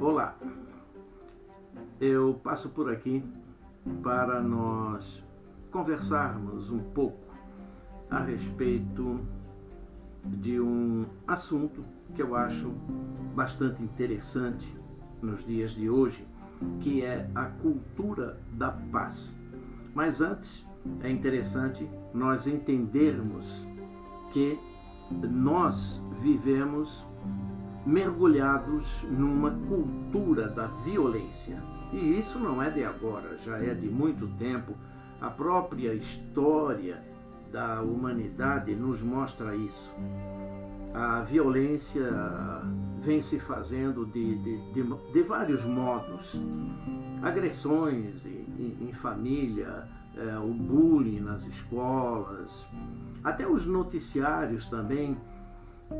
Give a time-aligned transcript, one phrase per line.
[0.00, 0.34] Olá,
[2.00, 3.22] eu passo por aqui
[4.02, 5.22] para nós
[5.70, 7.34] conversarmos um pouco
[8.10, 9.20] a respeito
[10.24, 11.84] de um assunto
[12.14, 12.70] que eu acho
[13.34, 14.74] bastante interessante
[15.20, 16.26] nos dias de hoje,
[16.80, 19.36] que é a cultura da paz.
[19.94, 20.66] Mas antes,
[21.02, 23.68] é interessante nós entendermos
[24.32, 24.58] que
[25.30, 27.04] nós vivemos
[27.90, 31.60] mergulhados numa cultura da violência.
[31.92, 34.74] E isso não é de agora, já é de muito tempo.
[35.20, 37.02] A própria história
[37.52, 39.92] da humanidade nos mostra isso.
[40.94, 42.08] A violência
[43.00, 46.40] vem se fazendo de, de, de, de vários modos.
[47.22, 52.66] Agressões em, em família, é, o bullying nas escolas,
[53.22, 55.16] até os noticiários também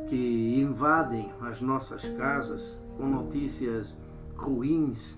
[0.09, 3.96] que invadem as nossas casas com notícias
[4.37, 5.16] ruins,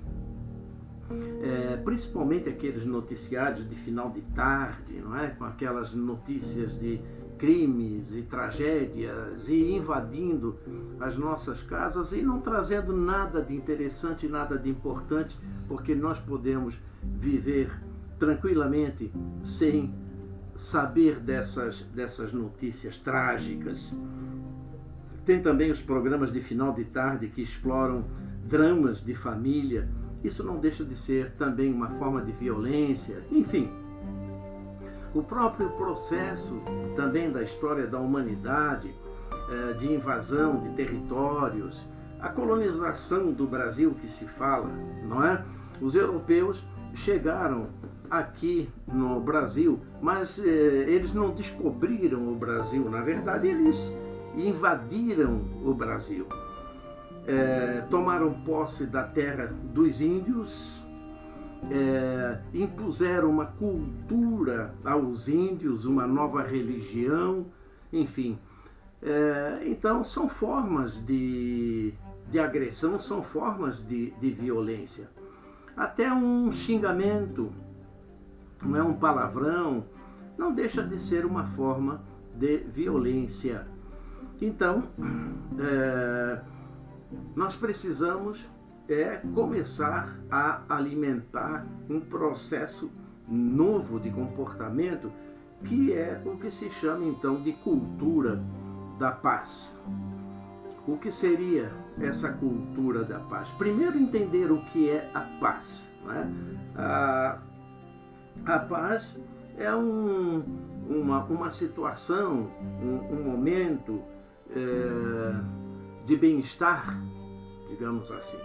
[1.43, 5.29] é, principalmente aqueles noticiários de final de tarde, não é?
[5.29, 7.01] com aquelas notícias de
[7.39, 10.57] crimes e tragédias e invadindo
[11.01, 16.79] as nossas casas e não trazendo nada de interessante, nada de importante, porque nós podemos
[17.03, 17.69] viver
[18.17, 19.13] tranquilamente
[19.45, 19.93] sem
[20.55, 23.93] saber dessas, dessas notícias trágicas.
[25.25, 28.05] Tem também os programas de final de tarde que exploram
[28.45, 29.89] dramas de família.
[30.25, 33.23] Isso não deixa de ser também uma forma de violência.
[33.31, 33.71] Enfim,
[35.15, 36.61] o próprio processo
[36.97, 38.93] também da história da humanidade,
[39.51, 41.87] eh, de invasão de territórios,
[42.19, 44.71] a colonização do Brasil que se fala,
[45.09, 45.45] não é?
[45.81, 47.69] Os europeus chegaram
[48.11, 50.43] aqui no Brasil, mas eh,
[50.89, 53.93] eles não descobriram o Brasil, na verdade, eles
[54.37, 56.27] invadiram o Brasil.
[57.27, 60.83] É, tomaram posse da terra dos índios,
[61.71, 67.47] é, impuseram uma cultura aos índios, uma nova religião,
[67.93, 68.39] enfim.
[69.01, 71.95] É, então, são formas de,
[72.29, 75.09] de agressão, são formas de, de violência.
[75.77, 77.53] Até um xingamento
[78.63, 79.85] não é um palavrão,
[80.37, 82.03] não deixa de ser uma forma
[82.35, 83.67] de violência.
[84.43, 84.83] Então,
[85.61, 86.41] é,
[87.37, 88.45] nós precisamos
[88.89, 92.91] é começar a alimentar um processo
[93.29, 95.13] novo de comportamento
[95.65, 98.43] que é o que se chama então de cultura
[98.99, 99.81] da paz.
[100.89, 103.49] O que seria essa cultura da paz?
[103.51, 105.89] Primeiro entender o que é a paz.
[106.05, 106.35] Né?
[106.75, 107.39] A,
[108.45, 109.17] a paz
[109.57, 110.45] é um,
[110.89, 112.51] uma, uma situação,
[112.83, 114.03] um, um momento
[114.57, 116.99] é, de bem-estar,
[117.69, 118.39] digamos assim.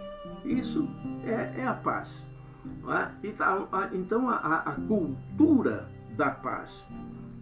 [0.45, 0.88] Isso
[1.25, 2.23] é, é a paz.
[2.90, 3.28] É?
[3.28, 6.85] Então, a, então a, a cultura da paz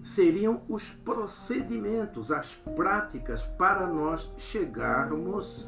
[0.03, 5.67] seriam os procedimentos, as práticas para nós chegarmos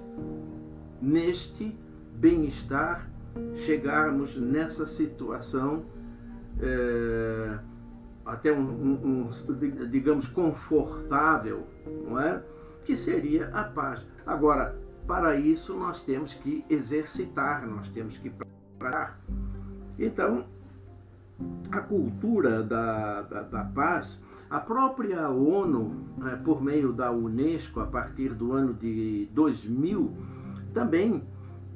[1.02, 1.76] neste
[2.16, 3.10] bem-estar,
[3.66, 5.86] chegarmos nessa situação
[6.60, 7.60] é,
[8.26, 11.66] até um, um, um, digamos, confortável,
[12.08, 12.42] não é?
[12.88, 14.08] Que seria a paz.
[14.26, 14.74] Agora,
[15.06, 19.20] para isso nós temos que exercitar, nós temos que praticar.
[20.00, 20.46] Então,
[21.70, 24.18] a cultura da, da, da paz,
[24.50, 30.10] a própria ONU, é, por meio da Unesco, a partir do ano de 2000,
[30.74, 31.22] também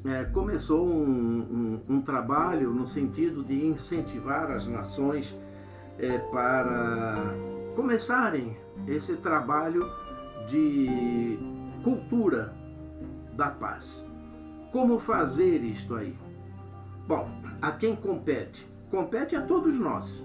[0.06, 5.38] é, começou um, um, um, trabalho no sentido de incentivar as nações
[6.00, 7.36] é, para
[7.76, 8.56] começarem
[8.88, 9.92] esse trabalho
[10.52, 11.40] de
[11.84, 12.54] cultura
[13.34, 14.06] da paz.
[14.72, 16.16] Como fazer isto aí?
[17.08, 17.30] Bom,
[17.62, 18.70] a quem compete?
[18.90, 20.24] Compete a todos nós,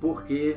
[0.00, 0.56] porque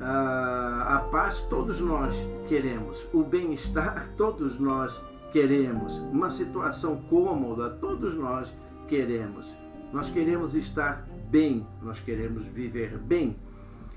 [0.00, 2.14] ah, a paz todos nós
[2.48, 5.00] queremos, o bem-estar todos nós
[5.32, 8.52] queremos, uma situação cômoda, todos nós
[8.88, 9.46] queremos.
[9.92, 13.36] Nós queremos estar bem, nós queremos viver bem.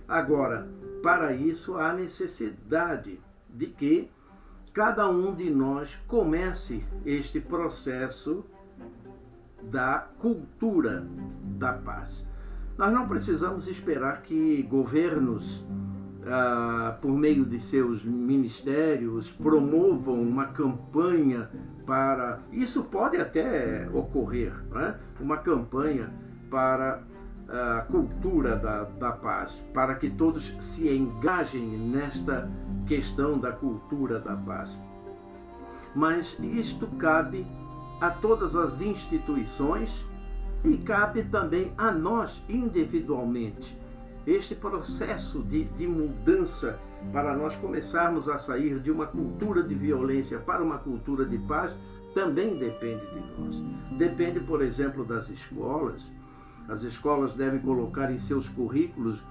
[0.07, 0.67] Agora,
[1.01, 3.19] para isso há necessidade
[3.49, 4.09] de que
[4.73, 8.43] cada um de nós comece este processo
[9.61, 11.07] da cultura
[11.57, 12.25] da paz.
[12.77, 15.63] Nós não precisamos esperar que governos
[16.25, 21.49] ah, por meio de seus ministérios, promovam uma campanha
[21.85, 22.39] para.
[22.51, 24.97] Isso pode até ocorrer, né?
[25.19, 26.11] uma campanha
[26.49, 27.03] para
[27.49, 32.49] a cultura da, da paz, para que todos se engajem nesta
[32.85, 34.79] questão da cultura da paz.
[35.95, 37.45] Mas isto cabe
[38.01, 40.05] a todas as instituições
[40.63, 43.77] e cabe também a nós individualmente.
[44.25, 46.79] Este processo de, de mudança
[47.11, 51.75] para nós começarmos a sair de uma cultura de violência para uma cultura de paz
[52.13, 53.55] também depende de nós.
[53.97, 56.09] Depende, por exemplo, das escolas.
[56.67, 59.21] As escolas devem colocar em seus currículos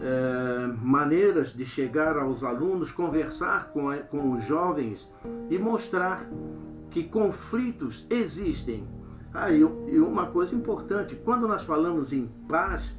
[0.00, 5.08] é, maneiras de chegar aos alunos, conversar com, com os jovens
[5.48, 6.26] e mostrar
[6.90, 8.86] que conflitos existem.
[9.32, 12.92] Ah, e, e uma coisa importante: quando nós falamos em paz,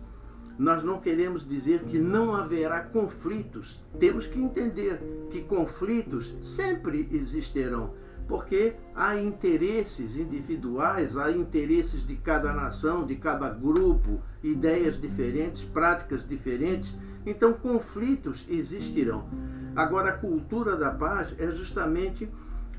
[0.57, 3.83] nós não queremos dizer que não haverá conflitos.
[3.99, 7.93] Temos que entender que conflitos sempre existirão
[8.27, 16.27] porque há interesses individuais, há interesses de cada nação, de cada grupo, ideias diferentes, práticas
[16.27, 16.93] diferentes.
[17.25, 19.27] Então, conflitos existirão.
[19.75, 22.29] Agora, a cultura da paz é justamente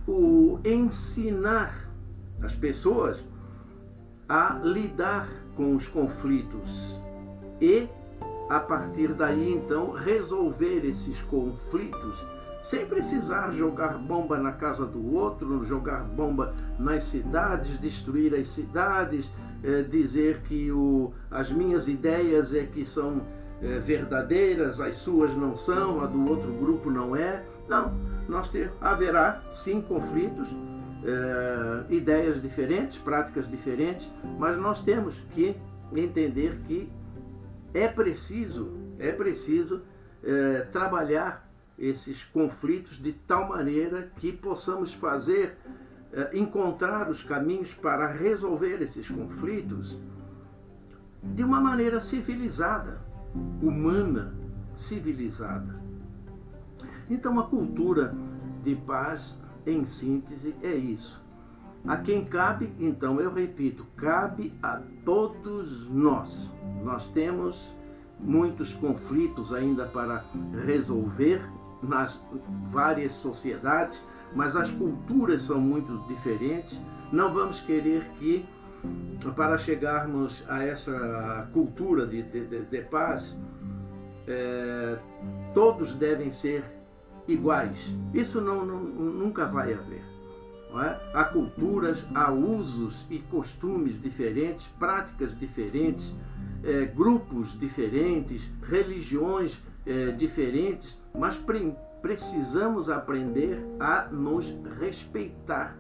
[0.07, 1.89] o ensinar
[2.41, 3.25] as pessoas
[4.29, 7.01] a lidar com os conflitos
[7.61, 7.89] e,
[8.49, 12.23] a partir daí, então, resolver esses conflitos
[12.63, 19.29] sem precisar jogar bomba na casa do outro, jogar bomba nas cidades, destruir as cidades,
[19.65, 23.27] é, dizer que o, as minhas ideias é que são
[23.61, 27.45] é, verdadeiras, as suas não são, a do outro grupo não é.
[27.69, 27.93] Não,
[28.29, 30.49] nós ter, haverá sim conflitos,
[31.05, 35.57] é, ideias diferentes, práticas diferentes, mas nós temos que
[35.97, 36.89] entender que
[37.75, 39.83] é preciso, é preciso
[40.71, 45.57] trabalhar esses conflitos de tal maneira que possamos fazer,
[46.13, 49.99] eh, encontrar os caminhos para resolver esses conflitos
[51.23, 53.01] de uma maneira civilizada,
[53.61, 54.35] humana,
[54.77, 55.81] civilizada.
[57.09, 58.15] Então, a cultura
[58.63, 61.21] de paz, em síntese, é isso.
[61.87, 66.49] A quem cabe, então eu repito, cabe a todos nós.
[66.85, 67.75] Nós temos
[68.21, 70.25] muitos conflitos ainda para
[70.65, 71.43] resolver
[71.83, 72.21] nas
[72.71, 74.01] várias sociedades,
[74.35, 76.81] mas as culturas são muito diferentes.
[77.11, 78.47] Não vamos querer que,
[79.35, 83.37] para chegarmos a essa cultura de, de, de paz,
[84.29, 84.99] é,
[85.53, 86.65] todos devem ser
[87.27, 87.79] iguais.
[88.15, 90.12] Isso não, não nunca vai haver.
[90.81, 90.99] É?
[91.13, 96.15] Há culturas, há usos e costumes diferentes, práticas diferentes,
[96.65, 105.79] é, grupos diferentes, religiões é, diferentes, mas pre precisamos aprender a nos respeitar.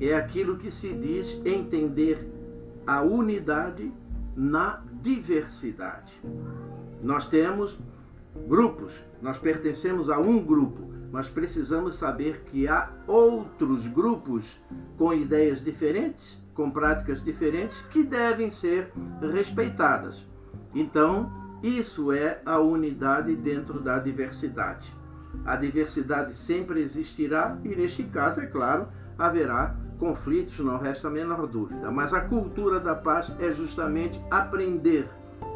[0.00, 2.30] É aquilo que se diz entender
[2.86, 3.92] a unidade
[4.36, 6.12] na diversidade.
[7.02, 7.76] Nós temos
[8.46, 14.58] grupos, nós pertencemos a um grupo, mas precisamos saber que há outros grupos
[14.96, 20.26] com ideias diferentes, com práticas diferentes, que devem ser respeitadas.
[20.74, 21.30] Então,
[21.62, 24.92] isso é a unidade dentro da diversidade.
[25.44, 28.88] A diversidade sempre existirá e, neste caso, é claro,
[29.18, 31.90] haverá conflitos, não resta a menor dúvida.
[31.90, 35.06] Mas a cultura da paz é justamente aprender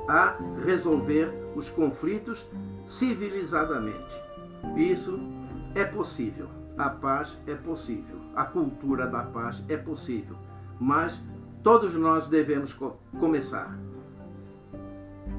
[0.08, 2.46] a resolver os conflitos
[2.84, 4.26] civilizadamente.
[4.76, 5.18] Isso
[5.76, 6.48] é possível.
[6.76, 8.16] A paz é possível.
[8.34, 10.36] A cultura da paz é possível.
[10.80, 11.20] Mas
[11.62, 13.78] todos nós devemos co começar.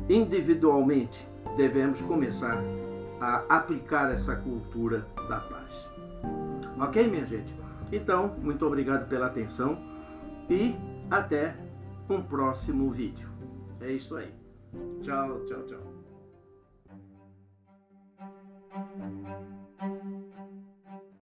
[0.07, 2.63] Individualmente, devemos começar
[3.19, 5.89] a aplicar essa cultura da paz.
[6.79, 7.53] Ok, minha gente?
[7.91, 9.77] Então, muito obrigado pela atenção
[10.49, 10.75] e
[11.09, 11.55] até
[12.09, 13.27] um próximo vídeo.
[13.81, 14.33] É isso aí.
[15.01, 15.97] Tchau, tchau, tchau.